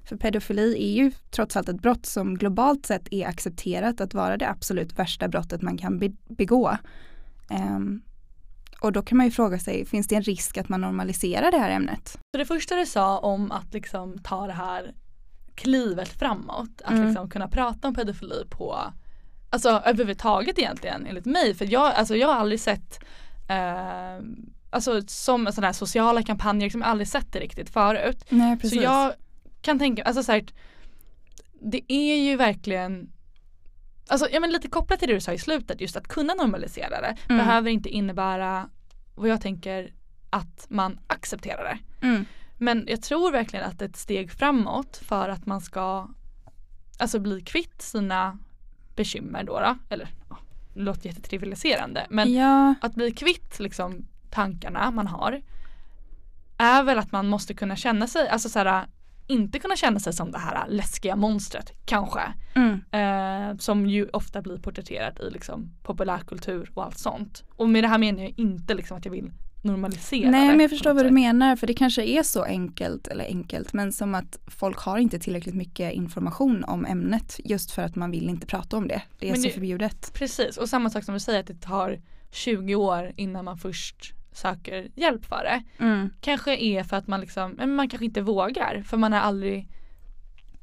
För 0.04 0.16
pedofili 0.16 0.74
är 0.90 0.92
ju 1.04 1.12
trots 1.30 1.56
allt 1.56 1.68
ett 1.68 1.80
brott 1.82 2.06
som 2.06 2.34
globalt 2.38 2.86
sett 2.86 3.08
är 3.10 3.26
accepterat 3.26 4.00
att 4.00 4.14
vara 4.14 4.36
det 4.36 4.48
absolut 4.48 4.98
värsta 4.98 5.28
brottet 5.28 5.62
man 5.62 5.78
kan 5.78 5.98
be- 5.98 6.12
begå. 6.28 6.76
Ehm, 7.50 8.02
och 8.80 8.92
då 8.92 9.02
kan 9.02 9.16
man 9.18 9.26
ju 9.26 9.32
fråga 9.32 9.58
sig, 9.58 9.84
finns 9.86 10.06
det 10.06 10.14
en 10.14 10.22
risk 10.22 10.58
att 10.58 10.68
man 10.68 10.80
normaliserar 10.80 11.50
det 11.50 11.58
här 11.58 11.70
ämnet? 11.70 12.08
Så 12.08 12.38
det 12.38 12.44
första 12.44 12.76
du 12.76 12.86
sa 12.86 13.18
om 13.18 13.52
att 13.52 13.74
liksom 13.74 14.18
ta 14.18 14.46
det 14.46 14.52
här 14.52 14.94
klivet 15.54 16.08
framåt. 16.08 16.82
Att 16.84 16.92
Mm. 16.92 17.06
liksom 17.06 17.30
kunna 17.30 17.48
prata 17.48 17.88
om 17.88 17.94
pedofili 17.94 18.44
på, 18.50 18.78
alltså 19.50 19.68
överhuvudtaget 19.68 20.58
egentligen 20.58 21.06
enligt 21.06 21.26
mig. 21.26 21.54
För 21.54 21.72
jag, 21.72 21.94
alltså, 21.94 22.16
jag 22.16 22.28
har 22.28 22.34
aldrig 22.34 22.60
sett 22.60 22.98
eh, 23.48 24.24
Alltså 24.70 25.02
som 25.06 25.46
sådana 25.52 25.66
här 25.68 25.72
sociala 25.72 26.22
kampanjer, 26.22 26.66
liksom, 26.66 26.82
aldrig 26.82 27.08
sett 27.08 27.32
det 27.32 27.38
riktigt 27.40 27.70
förut. 27.70 28.24
Nej 28.28 28.56
precis. 28.58 28.78
Så 28.78 28.84
jag 28.84 29.12
kan 29.64 29.78
tänka, 29.78 30.02
alltså 30.02 30.22
så 30.22 30.32
här, 30.32 30.44
det 31.60 31.92
är 31.92 32.16
ju 32.16 32.36
verkligen 32.36 33.10
Alltså 34.08 34.28
ja, 34.32 34.40
men 34.40 34.52
lite 34.52 34.68
kopplat 34.68 34.98
till 34.98 35.08
det 35.08 35.14
du 35.14 35.20
sa 35.20 35.32
i 35.32 35.38
slutet, 35.38 35.80
just 35.80 35.96
att 35.96 36.08
kunna 36.08 36.34
normalisera 36.34 37.00
det 37.00 37.16
Mm. 37.28 37.38
behöver 37.38 37.70
inte 37.70 37.88
innebära 37.88 38.68
vad 39.14 39.28
jag 39.28 39.40
tänker 39.40 39.92
att 40.30 40.66
man 40.68 41.00
accepterar 41.06 41.64
det. 41.64 42.06
mm. 42.06 42.24
Men 42.58 42.84
jag 42.88 43.02
tror 43.02 43.32
verkligen 43.32 43.64
att 43.64 43.82
ett 43.82 43.96
steg 43.96 44.30
framåt 44.32 44.96
för 44.96 45.28
att 45.28 45.46
man 45.46 45.60
ska 45.60 46.08
alltså 46.98 47.18
bli 47.18 47.40
kvitt 47.40 47.82
sina 47.82 48.38
bekymmer 48.96 49.44
då, 49.44 49.60
då 49.60 49.76
eller 49.88 50.08
ja, 50.30 50.38
det 50.74 50.80
låter 50.80 51.06
jättetrivialiserande 51.06 52.06
men 52.10 52.34
ja, 52.34 52.74
att 52.80 52.94
bli 52.94 53.10
kvitt 53.10 53.58
liksom 53.58 54.06
tankarna 54.30 54.90
man 54.90 55.06
har 55.06 55.42
är 56.58 56.82
väl 56.82 56.98
att 56.98 57.12
man 57.12 57.28
måste 57.28 57.54
kunna 57.54 57.76
känna 57.76 58.06
sig, 58.06 58.28
alltså 58.28 58.48
så 58.48 58.58
här, 58.58 58.86
inte 59.26 59.58
kunna 59.58 59.76
känna 59.76 60.00
sig 60.00 60.12
som 60.12 60.30
det 60.32 60.38
här 60.38 60.68
läskiga 60.68 61.16
monstret 61.16 61.72
kanske. 61.84 62.20
mm. 62.54 62.80
Eh, 62.90 63.56
som 63.58 63.86
ju 63.86 64.08
ofta 64.12 64.42
blir 64.42 64.58
porträtterat 64.58 65.20
i 65.20 65.30
liksom 65.30 65.70
populärkultur 65.82 66.70
och 66.74 66.84
allt 66.84 66.98
sånt. 66.98 67.44
Och 67.56 67.68
med 67.68 67.84
det 67.84 67.88
här 67.88 67.98
menar 67.98 68.22
jag 68.22 68.34
inte 68.36 68.74
liksom 68.74 68.96
att 68.96 69.04
jag 69.04 69.12
vill 69.12 69.30
normalisera 69.62 70.30
Nej 70.30 70.40
det 70.46 70.52
men 70.52 70.60
jag 70.60 70.70
förstår 70.70 70.94
vad 70.94 71.06
du 71.06 71.10
menar 71.10 71.56
för 71.56 71.66
det 71.66 71.74
kanske 71.74 72.04
är 72.04 72.22
så 72.22 72.42
enkelt, 72.42 73.06
eller 73.06 73.24
enkelt, 73.24 73.72
men 73.72 73.92
som 73.92 74.14
att 74.14 74.38
folk 74.46 74.78
har 74.78 74.98
inte 74.98 75.18
tillräckligt 75.18 75.54
mycket 75.54 75.92
information 75.92 76.64
om 76.64 76.86
ämnet 76.86 77.40
just 77.44 77.70
för 77.70 77.82
att 77.82 77.96
man 77.96 78.10
vill 78.10 78.28
inte 78.28 78.46
prata 78.46 78.76
om 78.76 78.88
det. 78.88 79.02
Det 79.18 79.26
är 79.28 79.32
Men 79.32 79.42
så 79.42 79.48
det- 79.48 79.54
förbjudet. 79.54 80.12
Precis 80.14 80.56
och 80.56 80.68
samma 80.68 80.90
sak 80.90 81.04
som 81.04 81.14
du 81.14 81.20
säger 81.20 81.40
att 81.40 81.46
det 81.46 81.60
tar 81.60 82.00
20 82.30 82.74
år 82.74 83.12
innan 83.16 83.44
man 83.44 83.58
först 83.58 84.13
söker 84.36 84.88
hjälp 84.94 85.24
för 85.24 85.44
det. 85.44 85.84
Mm. 85.84 86.10
Kanske 86.20 86.56
är 86.56 86.82
för 86.82 86.96
att 86.96 87.06
man 87.06 87.20
liksom, 87.20 87.56
man 87.66 87.88
kanske 87.88 88.04
inte 88.04 88.20
vågar 88.20 88.82
för 88.82 88.96
man 88.96 89.12
har 89.12 89.20
aldrig 89.20 89.68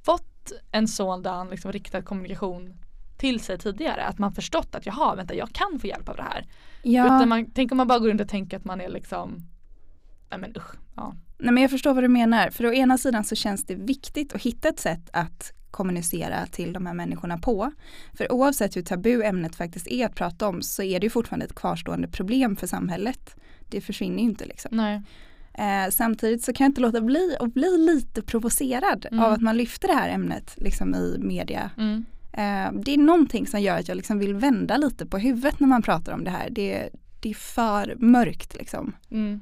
fått 0.06 0.52
en 0.72 0.88
sådan 0.88 1.50
liksom 1.50 1.72
riktad 1.72 2.02
kommunikation 2.02 2.74
till 3.18 3.40
sig 3.40 3.58
tidigare. 3.58 4.06
Att 4.06 4.20
man 4.20 4.32
förstått 4.32 4.76
att 4.76 4.86
jaha 4.86 5.16
vänta 5.16 5.36
jag 5.36 5.52
kan 5.52 5.80
få 5.80 5.88
hjälp 5.88 6.10
av 6.10 6.16
det 6.16 6.24
här. 6.24 6.46
Ja, 6.84 7.06
Utan 7.06 7.30
man, 7.30 7.52
tänk 7.52 7.72
om 7.72 7.78
man 7.78 7.88
bara 7.88 8.00
går 8.00 8.08
runt 8.10 8.22
och 8.22 8.30
tänker 8.30 8.58
att 8.58 8.66
man 8.66 8.82
är 8.82 8.90
liksom, 8.90 9.48
nej 10.30 10.40
men 10.40 10.58
usch. 10.58 10.76
Ja. 10.96 11.16
nej 11.38 11.54
men 11.54 11.62
jag 11.62 11.72
förstår 11.72 11.94
vad 11.94 12.04
du 12.04 12.08
menar. 12.08 12.50
För 12.50 12.66
å 12.66 12.74
ena 12.74 12.98
sidan 12.98 13.24
så 13.24 13.36
känns 13.36 13.66
det 13.66 13.76
viktigt 13.76 14.34
att 14.34 14.42
hitta 14.42 14.70
ett 14.70 14.80
sätt 14.80 15.10
att 15.14 15.52
kommunicera 15.72 16.46
till 16.46 16.74
de 16.74 16.86
här 16.86 16.94
människorna 16.94 17.38
på. 17.38 17.72
För 18.14 18.32
oavsett 18.32 18.78
hur 18.78 18.82
tabu 18.82 19.24
ämnet 19.24 19.56
faktiskt 19.56 19.88
är 19.88 20.06
att 20.06 20.16
prata 20.16 20.48
om 20.48 20.62
så 20.62 20.84
är 20.84 21.00
det 21.00 21.06
ju 21.06 21.10
fortfarande 21.10 21.46
ett 21.46 21.56
kvarstående 21.56 22.08
problem 22.08 22.56
för 22.56 22.68
samhället. 22.68 23.36
Det 23.70 23.82
försvinner 23.82 24.18
ju 24.18 24.24
inte 24.24 24.46
liksom. 24.46 24.78
Eh, 25.54 25.90
samtidigt 25.92 26.44
så 26.44 26.54
kan 26.54 26.66
jag 26.66 26.70
inte 26.70 26.82
låta 26.82 27.02
bli 27.02 27.36
att 27.40 27.54
bli 27.54 27.78
lite 27.78 28.22
provocerad 28.22 29.06
Mm. 29.12 29.24
av 29.24 29.32
att 29.34 29.42
man 29.42 29.58
lyfter 29.58 29.88
det 29.88 29.94
här 29.94 30.10
ämnet 30.10 30.54
liksom 30.58 30.96
i 30.96 31.18
media. 31.20 31.72
Mm. 31.78 32.06
Eh, 32.34 32.82
det 32.82 32.94
är 32.94 32.98
någonting 32.98 33.48
som 33.48 33.62
gör 33.62 33.80
att 33.80 33.88
jag 33.88 33.98
liksom 33.98 34.20
vill 34.20 34.34
vända 34.34 34.78
lite 34.78 35.06
på 35.06 35.18
huvudet 35.18 35.60
när 35.60 35.68
man 35.68 35.82
pratar 35.82 36.14
om 36.14 36.24
det 36.24 36.30
här. 36.32 36.50
Det, 36.50 36.90
det 37.22 37.30
är 37.30 37.34
för 37.34 37.96
mörkt 38.00 38.56
liksom. 38.58 38.94
Mm. 39.12 39.42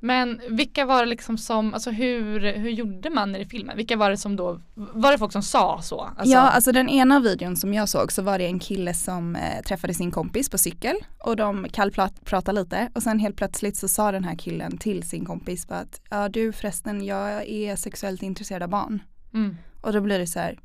Men 0.00 0.40
vilka 0.50 0.84
var 0.84 1.00
det 1.00 1.06
liksom 1.06 1.38
som, 1.38 1.74
alltså 1.74 1.90
hur, 1.90 2.52
hur 2.52 2.70
gjorde 2.70 3.10
man 3.10 3.36
i 3.36 3.44
filmen? 3.44 3.76
Vilka 3.76 3.96
var 3.96 4.10
det 4.10 4.16
som 4.16 4.36
då, 4.36 4.60
var 4.74 5.12
det 5.12 5.18
folk 5.18 5.32
som 5.32 5.42
sa 5.42 5.80
så? 5.82 6.00
Alltså, 6.00 6.34
Ja, 6.34 6.40
alltså 6.40 6.72
den 6.72 6.88
ena 6.88 7.20
videon 7.20 7.56
som 7.56 7.74
jag 7.74 7.88
såg 7.88 8.12
så 8.12 8.22
var 8.22 8.38
det 8.38 8.46
en 8.46 8.58
kille 8.58 8.94
som 8.94 9.36
eh, 9.36 9.62
träffade 9.62 9.94
sin 9.94 10.10
kompis 10.10 10.50
på 10.50 10.58
cykel 10.58 10.96
och 11.18 11.36
de 11.36 11.66
kallpratade 11.72 12.60
lite 12.60 12.90
och 12.94 13.02
sen 13.02 13.18
helt 13.18 13.36
plötsligt 13.36 13.76
så 13.76 13.88
sa 13.88 14.12
den 14.12 14.24
här 14.24 14.36
killen 14.36 14.78
till 14.78 15.08
sin 15.08 15.24
kompis 15.24 15.68
bara 15.68 15.78
att 15.78 16.00
ja 16.10 16.28
du 16.28 16.52
förresten 16.52 17.04
jag 17.04 17.48
är 17.48 17.76
sexuellt 17.76 18.22
intresserad 18.22 18.62
av 18.62 18.68
barn. 18.68 19.02
mm. 19.34 19.56
Och 19.80 19.92
då 19.92 20.00
blir 20.00 20.18
det 20.18 20.26
så 20.26 20.38
här 20.38 20.58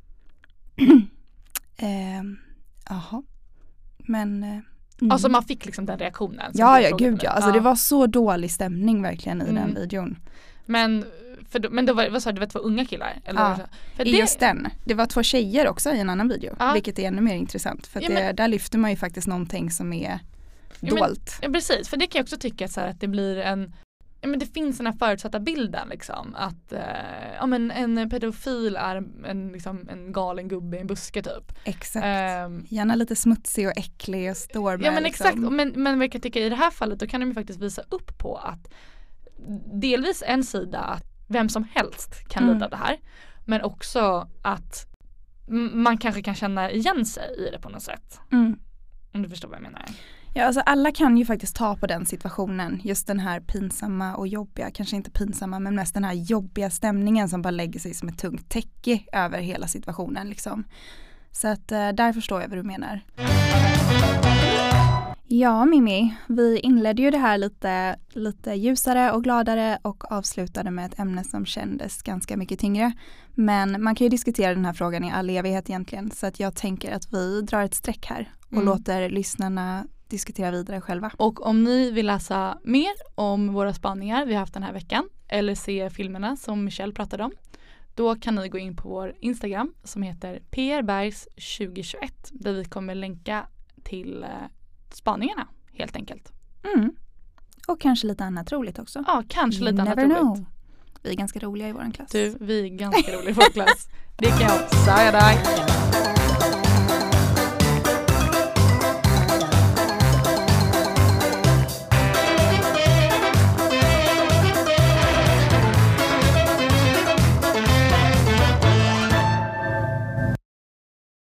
ehm, 1.77 2.37
Jaha, 2.89 3.23
men 3.97 4.43
eh, 4.43 4.59
mm. 5.01 5.11
alltså 5.11 5.29
man 5.29 5.43
fick 5.43 5.65
liksom 5.65 5.85
den 5.85 5.99
reaktionen. 5.99 6.51
Ja 6.53 6.81
ja 6.81 6.95
gud 6.97 7.13
ja, 7.23 7.29
det. 7.29 7.35
alltså 7.35 7.51
det 7.51 7.59
var 7.59 7.75
så 7.75 8.07
dålig 8.07 8.51
stämning 8.51 9.01
verkligen 9.01 9.41
i 9.41 9.49
Mm. 9.49 9.55
den 9.55 9.75
videon. 9.75 10.17
Men, 10.65 11.05
för, 11.49 11.69
men 11.69 11.85
då 11.85 11.93
var, 11.93 12.09
vad 12.09 12.23
sa 12.23 12.29
du, 12.31 12.33
det 12.33 12.39
var 12.39 12.47
två 12.47 12.59
unga 12.59 12.85
killar? 12.85 13.19
Eller 13.25 13.41
Ja, 13.41 13.57
för 13.95 14.07
I 14.07 14.11
det, 14.11 14.17
just 14.17 14.39
den. 14.39 14.67
Det 14.85 14.93
var 14.93 15.05
två 15.05 15.23
tjejer 15.23 15.67
också 15.67 15.89
i 15.91 15.99
en 15.99 16.09
annan 16.09 16.27
video, 16.29 16.55
Ja. 16.59 16.73
vilket 16.73 16.99
är 16.99 17.03
ännu 17.07 17.21
mer 17.21 17.35
intressant. 17.35 17.87
För 17.87 18.01
Ja, 18.01 18.09
men- 18.09 18.25
det, 18.25 18.31
där 18.33 18.47
lyfter 18.47 18.77
man 18.77 18.89
ju 18.89 18.95
faktiskt 18.97 19.27
någonting 19.27 19.71
som 19.71 19.93
är 19.93 20.19
Ja, 20.79 20.93
men- 20.93 20.95
dolt. 20.95 21.39
Ja 21.41 21.49
precis, 21.49 21.89
för 21.89 21.97
det 21.97 22.07
kan 22.07 22.19
jag 22.19 22.23
också 22.23 22.37
tycka 22.37 22.65
att, 22.65 22.71
så 22.71 22.79
här, 22.81 22.87
att 22.87 22.99
det 22.99 23.07
blir 23.07 23.37
en 23.37 23.73
Ja, 24.23 24.27
men 24.27 24.39
det 24.39 24.45
finns 24.45 24.77
den 24.77 24.85
här 24.85 24.93
förutsatta 24.93 25.39
bilden 25.39 25.89
liksom 25.89 26.35
att 26.35 26.71
eh, 26.71 27.33
ja, 27.39 27.45
men 27.45 27.71
en 27.71 28.09
pedofil 28.09 28.75
är 28.75 28.95
en, 29.25 29.49
liksom, 29.53 29.89
en 29.89 30.11
galen 30.11 30.47
gubbe 30.47 30.77
i 30.77 30.79
en 30.81 30.87
buske 30.87 31.21
typ. 31.23 31.51
Exakt. 31.63 32.05
Ehm, 32.05 32.65
Gärna 32.69 32.95
lite 32.95 33.15
smutsig 33.15 33.67
och 33.67 33.77
äcklig 33.77 34.31
och 34.31 34.37
står 34.37 34.77
med 34.77 34.87
ja 34.87 34.91
men 34.91 35.03
liksom. 35.03 35.25
exakt, 35.27 35.51
men, 35.51 35.69
men 35.75 35.97
vad 35.97 36.03
jag 36.05 36.11
kan 36.11 36.21
tycka 36.21 36.39
i 36.39 36.49
det 36.49 36.55
här 36.55 36.71
fallet 36.71 36.99
då 36.99 37.07
kan 37.07 37.21
de 37.21 37.27
ju 37.27 37.33
faktiskt 37.33 37.59
visa 37.61 37.81
upp 37.89 38.17
på 38.17 38.35
att 38.37 38.73
delvis 39.73 40.23
en 40.27 40.43
sida 40.43 40.79
att 40.79 41.03
vem 41.27 41.49
som 41.49 41.63
helst 41.73 42.27
kan 42.29 42.43
Mm. 42.43 42.53
lida 42.55 42.65
av 42.65 42.71
det 42.71 42.77
här 42.77 42.97
men 43.45 43.61
också 43.61 44.27
att 44.41 44.87
man 45.73 45.97
kanske 45.97 46.21
kan 46.21 46.35
känna 46.35 46.71
igen 46.71 47.05
sig 47.05 47.35
i 47.47 47.51
det 47.51 47.59
på 47.59 47.69
något 47.69 47.83
sätt. 47.83 48.19
Mm. 48.31 48.59
Om 49.13 49.21
du 49.21 49.29
förstår 49.29 49.49
vad 49.49 49.55
jag 49.57 49.63
menar. 49.63 49.85
Ja, 50.33 50.45
alltså 50.45 50.61
alla 50.65 50.91
kan 50.91 51.17
ju 51.17 51.25
faktiskt 51.25 51.55
ta 51.55 51.75
på 51.75 51.87
den 51.87 52.05
situationen, 52.05 52.81
just 52.83 53.07
den 53.07 53.19
här 53.19 53.39
pinsamma 53.39 54.15
och 54.15 54.27
jobbiga, 54.27 54.71
kanske 54.71 54.95
inte 54.95 55.11
pinsamma 55.11 55.59
men 55.59 55.75
mest 55.75 55.93
den 55.93 56.03
här 56.03 56.13
jobbiga 56.13 56.69
stämningen 56.69 57.29
som 57.29 57.41
bara 57.41 57.51
lägger 57.51 57.79
sig 57.79 57.93
som 57.93 58.09
ett 58.09 58.17
tungt 58.17 58.49
täcke 58.49 58.99
över 59.11 59.39
hela 59.39 59.67
situationen 59.67 60.29
liksom. 60.29 60.63
Så 61.31 61.47
att 61.47 61.71
eh, 61.71 61.89
där 61.89 62.13
förstår 62.13 62.41
jag 62.41 62.49
vad 62.49 62.57
du 62.57 62.63
menar. 62.63 63.01
Ja 65.27 65.65
Mimmi, 65.65 66.15
vi 66.27 66.59
inledde 66.59 67.01
ju 67.01 67.11
det 67.11 67.17
här 67.17 67.37
lite, 67.37 67.95
lite 68.09 68.53
ljusare 68.53 69.11
och 69.11 69.23
gladare 69.23 69.79
och 69.81 70.11
avslutade 70.11 70.71
med 70.71 70.85
ett 70.85 70.99
ämne 70.99 71.23
som 71.23 71.45
kändes 71.45 72.01
ganska 72.01 72.37
mycket 72.37 72.59
tyngre. 72.59 72.91
Men 73.35 73.83
man 73.83 73.95
kan 73.95 74.05
ju 74.05 74.09
diskutera 74.09 74.53
den 74.55 74.65
här 74.65 74.73
frågan 74.73 75.03
i 75.03 75.11
all 75.11 75.29
evighet 75.29 75.69
egentligen 75.69 76.11
så 76.11 76.25
att 76.27 76.39
jag 76.39 76.55
tänker 76.55 76.91
att 76.91 77.13
vi 77.13 77.41
drar 77.41 77.63
ett 77.63 77.73
streck 77.73 78.05
här 78.05 78.31
och 78.45 78.53
Mm. 78.53 78.65
låter 78.65 79.09
lyssnarna 79.09 79.85
diskutera 80.11 80.51
vidare 80.51 80.81
själva. 80.81 81.11
Och 81.17 81.45
om 81.45 81.63
ni 81.63 81.91
vill 81.91 82.05
läsa 82.05 82.57
mer 82.63 82.91
om 83.15 83.53
våra 83.53 83.73
spaningar 83.73 84.25
vi 84.25 84.33
har 84.33 84.39
haft 84.39 84.53
den 84.53 84.63
här 84.63 84.73
veckan 84.73 85.09
eller 85.27 85.55
se 85.55 85.89
filmerna 85.89 86.37
som 86.37 86.65
Michelle 86.65 86.93
pratade 86.93 87.23
om 87.23 87.31
då 87.95 88.15
kan 88.15 88.35
ni 88.35 88.49
gå 88.49 88.57
in 88.57 88.75
på 88.75 88.89
vår 88.89 89.15
Instagram 89.19 89.73
som 89.83 90.01
heter 90.01 90.41
prbergs2021 90.51 92.11
där 92.31 92.53
vi 92.53 92.65
kommer 92.65 92.95
länka 92.95 93.47
till 93.83 94.23
eh, 94.23 94.29
spaningarna 94.91 95.47
helt 95.73 95.95
enkelt. 95.95 96.31
Mm. 96.75 96.91
Och 97.67 97.81
kanske 97.81 98.07
lite 98.07 98.23
annat 98.23 98.51
roligt 98.51 98.79
också. 98.79 99.03
Ja, 99.07 99.23
kanske 99.27 99.63
lite 99.63 99.81
annat 99.81 99.95
never 99.95 100.09
roligt. 100.09 100.17
know. 100.17 100.45
Vi 101.03 101.09
är 101.09 101.15
ganska 101.15 101.39
roliga 101.39 101.67
i 101.67 101.71
vår 101.71 101.91
klass. 101.93 102.11
Du, 102.11 102.37
vi 102.39 102.65
är 102.65 102.69
ganska 102.69 103.11
roliga 103.11 103.29
i 103.29 103.33
vår 103.33 103.51
klass. 103.53 103.87
Det 104.17 104.29
kan 104.29 104.41
jag 104.41 104.69
säga 104.69 105.11
dig. 105.11 105.37